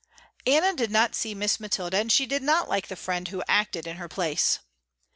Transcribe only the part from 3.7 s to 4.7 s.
in her place.